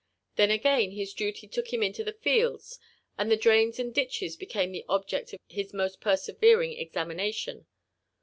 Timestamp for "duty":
1.13-1.47